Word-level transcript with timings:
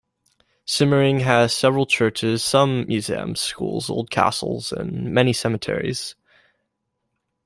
Simmering 0.65 1.19
has 1.19 1.55
several 1.55 1.85
churches, 1.85 2.43
some 2.43 2.87
museums, 2.87 3.39
schools, 3.39 3.87
old 3.87 4.09
castles, 4.09 4.71
and 4.71 5.13
many 5.13 5.31
cemeteries. 5.31 6.15